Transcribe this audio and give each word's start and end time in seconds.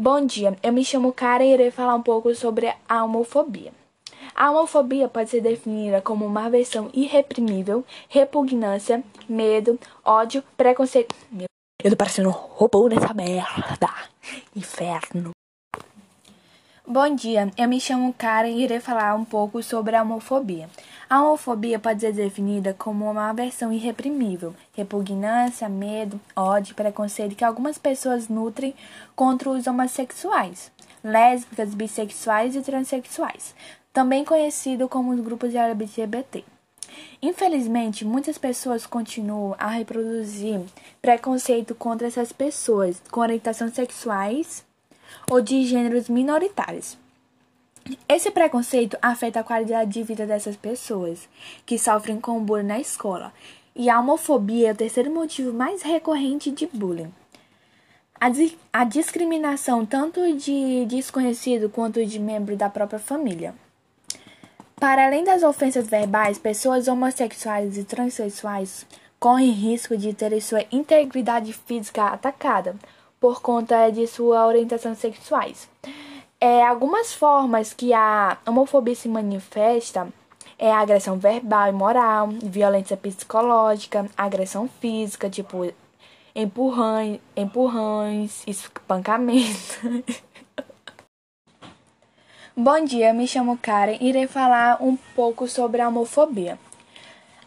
Bom 0.00 0.24
dia, 0.24 0.56
eu 0.62 0.72
me 0.72 0.84
chamo 0.84 1.12
Karen 1.12 1.44
e 1.44 1.54
irei 1.54 1.72
falar 1.72 1.96
um 1.96 2.02
pouco 2.02 2.32
sobre 2.32 2.72
a 2.88 3.04
homofobia. 3.04 3.72
A 4.32 4.48
homofobia 4.48 5.08
pode 5.08 5.28
ser 5.28 5.40
definida 5.40 6.00
como 6.00 6.24
uma 6.24 6.46
aversão 6.46 6.88
irreprimível, 6.94 7.84
repugnância, 8.08 9.02
medo, 9.28 9.76
ódio, 10.04 10.44
preconceito. 10.56 11.12
Meu, 11.32 11.48
eu 11.82 11.90
tô 11.90 11.96
parecendo 11.96 12.28
um 12.28 12.32
robô 12.32 12.88
nessa 12.88 13.12
merda. 13.12 13.92
Inferno. 14.54 15.32
Bom 16.90 17.14
dia, 17.14 17.52
eu 17.54 17.68
me 17.68 17.78
chamo 17.78 18.14
Karen 18.16 18.48
e 18.48 18.62
irei 18.62 18.80
falar 18.80 19.14
um 19.14 19.22
pouco 19.22 19.62
sobre 19.62 19.94
a 19.94 20.00
homofobia. 20.00 20.70
A 21.06 21.22
homofobia 21.22 21.78
pode 21.78 22.00
ser 22.00 22.14
definida 22.14 22.72
como 22.72 23.10
uma 23.10 23.28
aversão 23.28 23.70
irreprimível, 23.70 24.54
repugnância, 24.72 25.68
medo, 25.68 26.18
ódio, 26.34 26.74
preconceito 26.74 27.36
que 27.36 27.44
algumas 27.44 27.76
pessoas 27.76 28.30
nutrem 28.30 28.74
contra 29.14 29.50
os 29.50 29.66
homossexuais, 29.66 30.72
lésbicas, 31.04 31.74
bissexuais 31.74 32.56
e 32.56 32.62
transexuais, 32.62 33.54
também 33.92 34.24
conhecido 34.24 34.88
como 34.88 35.12
os 35.12 35.20
grupos 35.20 35.54
LGBT. 35.54 36.42
Infelizmente, 37.20 38.02
muitas 38.02 38.38
pessoas 38.38 38.86
continuam 38.86 39.54
a 39.58 39.68
reproduzir 39.68 40.62
preconceito 41.02 41.74
contra 41.74 42.06
essas 42.06 42.32
pessoas 42.32 43.02
com 43.10 43.20
orientações 43.20 43.74
sexuais 43.74 44.66
ou 45.30 45.40
de 45.40 45.64
gêneros 45.64 46.08
minoritários. 46.08 46.96
Esse 48.08 48.30
preconceito 48.30 48.98
afeta 49.00 49.40
a 49.40 49.44
qualidade 49.44 49.92
de 49.92 50.02
vida 50.02 50.26
dessas 50.26 50.56
pessoas 50.56 51.28
que 51.64 51.78
sofrem 51.78 52.20
com 52.20 52.42
bullying 52.42 52.66
na 52.66 52.80
escola. 52.80 53.32
E 53.74 53.88
a 53.88 53.98
homofobia 53.98 54.68
é 54.68 54.72
o 54.72 54.76
terceiro 54.76 55.10
motivo 55.10 55.52
mais 55.52 55.82
recorrente 55.82 56.50
de 56.50 56.66
bullying. 56.66 57.12
A, 58.20 58.26
a 58.72 58.84
discriminação 58.84 59.86
tanto 59.86 60.20
de 60.36 60.84
desconhecido 60.86 61.70
quanto 61.70 62.04
de 62.04 62.18
membro 62.18 62.56
da 62.56 62.68
própria 62.68 62.98
família. 62.98 63.54
Para 64.76 65.06
além 65.06 65.24
das 65.24 65.42
ofensas 65.42 65.88
verbais, 65.88 66.38
pessoas 66.38 66.88
homossexuais 66.88 67.78
e 67.78 67.84
transexuais 67.84 68.86
correm 69.18 69.50
risco 69.50 69.96
de 69.96 70.12
terem 70.12 70.40
sua 70.40 70.64
integridade 70.70 71.52
física 71.52 72.06
atacada 72.06 72.76
por 73.20 73.40
conta 73.40 73.90
de 73.90 74.06
sua 74.06 74.46
orientação 74.46 74.94
sexuais. 74.94 75.68
É, 76.40 76.64
algumas 76.64 77.12
formas 77.12 77.72
que 77.72 77.92
a 77.92 78.38
homofobia 78.46 78.94
se 78.94 79.08
manifesta 79.08 80.08
é 80.58 80.72
agressão 80.72 81.18
verbal 81.18 81.68
e 81.68 81.72
moral, 81.72 82.28
violência 82.42 82.96
psicológica, 82.96 84.08
agressão 84.16 84.68
física, 84.80 85.28
tipo 85.30 85.72
empurrões, 86.34 87.20
empurrões, 87.36 88.42
espancamento. 88.46 90.04
Bom 92.56 92.84
dia, 92.84 93.12
me 93.12 93.26
chamo 93.26 93.56
Karen 93.56 93.98
e 94.00 94.08
irei 94.08 94.26
falar 94.26 94.82
um 94.82 94.96
pouco 95.14 95.46
sobre 95.46 95.80
a 95.80 95.88
homofobia. 95.88 96.58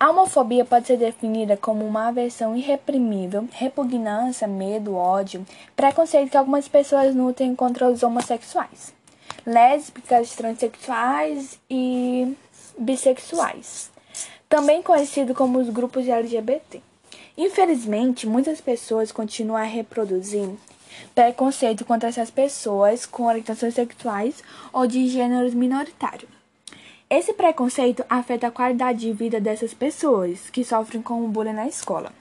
A 0.00 0.08
homofobia 0.08 0.64
pode 0.64 0.86
ser 0.86 0.96
definida 0.96 1.58
como 1.58 1.84
uma 1.84 2.08
aversão 2.08 2.56
irreprimível, 2.56 3.46
repugnância, 3.52 4.48
medo, 4.48 4.94
ódio, 4.96 5.44
preconceito 5.76 6.30
que 6.30 6.38
algumas 6.38 6.66
pessoas 6.66 7.14
nutrem 7.14 7.54
contra 7.54 7.86
os 7.86 8.02
homossexuais, 8.02 8.94
lésbicas, 9.44 10.34
transexuais 10.34 11.60
e 11.68 12.34
bissexuais, 12.78 13.90
também 14.48 14.82
conhecido 14.82 15.34
como 15.34 15.58
os 15.58 15.68
grupos 15.68 16.08
LGBT. 16.08 16.80
Infelizmente, 17.36 18.26
muitas 18.26 18.58
pessoas 18.58 19.12
continuam 19.12 19.58
a 19.58 19.64
reproduzir 19.64 20.48
preconceito 21.14 21.84
contra 21.84 22.08
essas 22.08 22.30
pessoas 22.30 23.04
com 23.04 23.26
orientações 23.26 23.74
sexuais 23.74 24.42
ou 24.72 24.86
de 24.86 25.06
gêneros 25.08 25.52
minoritários. 25.52 26.39
Esse 27.12 27.32
preconceito 27.32 28.04
afeta 28.08 28.46
a 28.46 28.50
qualidade 28.52 29.00
de 29.00 29.12
vida 29.12 29.40
dessas 29.40 29.74
pessoas 29.74 30.48
que 30.48 30.62
sofrem 30.64 31.02
com 31.02 31.24
o 31.24 31.28
bullying 31.28 31.52
na 31.52 31.66
escola. 31.66 32.12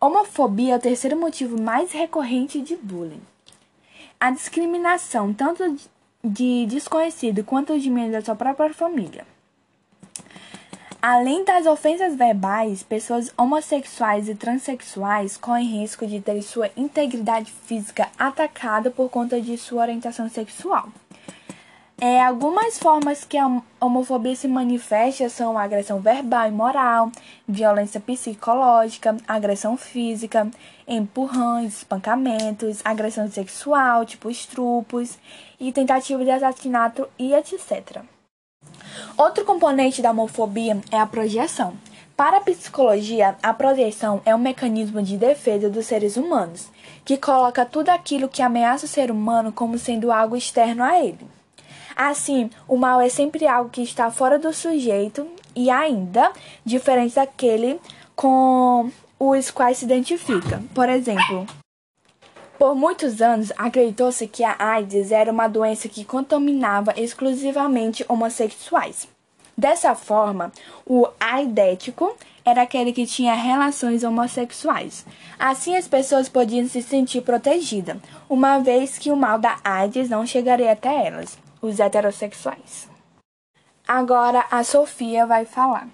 Homofobia 0.00 0.74
é 0.74 0.76
o 0.76 0.80
terceiro 0.80 1.16
motivo 1.16 1.62
mais 1.62 1.92
recorrente 1.92 2.60
de 2.60 2.74
bullying. 2.74 3.22
A 4.18 4.32
discriminação, 4.32 5.32
tanto 5.32 5.76
de 6.24 6.66
desconhecido 6.66 7.44
quanto 7.44 7.78
de 7.78 7.88
membros 7.88 8.14
da 8.14 8.24
sua 8.24 8.34
própria 8.34 8.74
família. 8.74 9.24
Além 11.00 11.44
das 11.44 11.64
ofensas 11.64 12.16
verbais, 12.16 12.82
pessoas 12.82 13.32
homossexuais 13.36 14.28
e 14.28 14.34
transexuais 14.34 15.36
correm 15.36 15.82
risco 15.82 16.04
de 16.04 16.18
ter 16.18 16.42
sua 16.42 16.68
integridade 16.76 17.52
física 17.64 18.08
atacada 18.18 18.90
por 18.90 19.08
conta 19.08 19.40
de 19.40 19.56
sua 19.56 19.82
orientação 19.82 20.28
sexual. 20.28 20.88
É, 22.00 22.20
algumas 22.20 22.78
formas 22.78 23.24
que 23.24 23.38
a 23.38 23.62
homofobia 23.80 24.34
se 24.34 24.48
manifesta 24.48 25.28
são 25.28 25.56
agressão 25.56 26.00
verbal 26.00 26.48
e 26.48 26.50
moral, 26.50 27.12
violência 27.46 28.00
psicológica, 28.00 29.16
agressão 29.28 29.76
física, 29.76 30.50
empurrões, 30.88 31.78
espancamentos, 31.78 32.80
agressão 32.84 33.30
sexual, 33.30 34.04
tipo 34.04 34.28
estrupos, 34.28 35.16
e 35.60 35.72
tentativa 35.72 36.24
de 36.24 36.30
assassinato 36.30 37.08
e 37.16 37.32
etc. 37.32 38.02
Outro 39.16 39.44
componente 39.44 40.02
da 40.02 40.10
homofobia 40.10 40.80
é 40.90 40.98
a 40.98 41.06
projeção. 41.06 41.74
Para 42.16 42.38
a 42.38 42.40
psicologia, 42.40 43.36
a 43.42 43.54
projeção 43.54 44.20
é 44.24 44.34
um 44.34 44.38
mecanismo 44.38 45.00
de 45.00 45.16
defesa 45.16 45.70
dos 45.70 45.86
seres 45.86 46.16
humanos, 46.16 46.68
que 47.04 47.16
coloca 47.16 47.64
tudo 47.64 47.88
aquilo 47.90 48.28
que 48.28 48.42
ameaça 48.42 48.84
o 48.84 48.88
ser 48.88 49.10
humano 49.10 49.52
como 49.52 49.78
sendo 49.78 50.12
algo 50.12 50.36
externo 50.36 50.82
a 50.82 50.98
ele. 50.98 51.26
Assim, 51.96 52.50
o 52.66 52.76
mal 52.76 53.00
é 53.00 53.08
sempre 53.08 53.46
algo 53.46 53.70
que 53.70 53.82
está 53.82 54.10
fora 54.10 54.38
do 54.38 54.52
sujeito 54.52 55.26
e 55.54 55.70
ainda 55.70 56.32
diferente 56.64 57.14
daquele 57.14 57.80
com 58.16 58.90
os 59.18 59.50
quais 59.50 59.78
se 59.78 59.84
identifica. 59.84 60.62
Por 60.74 60.88
exemplo, 60.88 61.46
por 62.58 62.74
muitos 62.74 63.22
anos 63.22 63.52
acreditou-se 63.56 64.26
que 64.26 64.42
a 64.42 64.56
AIDS 64.58 65.12
era 65.12 65.30
uma 65.30 65.46
doença 65.46 65.88
que 65.88 66.04
contaminava 66.04 66.92
exclusivamente 66.96 68.04
homossexuais. 68.08 69.08
Dessa 69.56 69.94
forma, 69.94 70.50
o 70.84 71.06
aidético 71.20 72.16
era 72.44 72.62
aquele 72.62 72.92
que 72.92 73.06
tinha 73.06 73.34
relações 73.34 74.02
homossexuais. 74.02 75.06
Assim, 75.38 75.76
as 75.76 75.86
pessoas 75.86 76.28
podiam 76.28 76.66
se 76.68 76.82
sentir 76.82 77.22
protegidas, 77.22 77.98
uma 78.28 78.58
vez 78.58 78.98
que 78.98 79.12
o 79.12 79.16
mal 79.16 79.38
da 79.38 79.58
AIDS 79.62 80.10
não 80.10 80.26
chegaria 80.26 80.72
até 80.72 81.06
elas 81.06 81.43
os 81.64 81.80
heterossexuais. 81.80 82.88
Agora 83.88 84.46
a 84.50 84.62
Sofia 84.62 85.26
vai 85.26 85.46
falar. 85.46 85.88